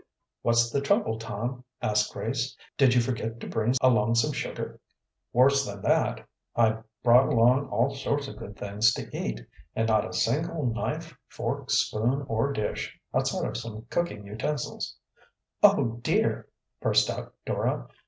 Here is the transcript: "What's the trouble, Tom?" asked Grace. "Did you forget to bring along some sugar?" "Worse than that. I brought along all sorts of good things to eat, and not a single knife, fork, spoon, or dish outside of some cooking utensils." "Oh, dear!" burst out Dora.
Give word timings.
"What's 0.41 0.71
the 0.71 0.81
trouble, 0.81 1.19
Tom?" 1.19 1.63
asked 1.79 2.11
Grace. 2.11 2.57
"Did 2.75 2.95
you 2.95 3.01
forget 3.01 3.39
to 3.39 3.47
bring 3.47 3.75
along 3.81 4.15
some 4.15 4.31
sugar?" 4.31 4.79
"Worse 5.31 5.63
than 5.63 5.83
that. 5.83 6.27
I 6.55 6.79
brought 7.03 7.27
along 7.27 7.69
all 7.69 7.93
sorts 7.93 8.27
of 8.27 8.37
good 8.37 8.55
things 8.57 8.93
to 8.95 9.15
eat, 9.15 9.41
and 9.75 9.87
not 9.89 10.09
a 10.09 10.13
single 10.13 10.65
knife, 10.65 11.15
fork, 11.27 11.69
spoon, 11.69 12.25
or 12.27 12.51
dish 12.51 12.99
outside 13.13 13.45
of 13.47 13.57
some 13.57 13.85
cooking 13.91 14.25
utensils." 14.25 14.97
"Oh, 15.61 15.99
dear!" 16.01 16.47
burst 16.79 17.07
out 17.11 17.35
Dora. 17.45 17.87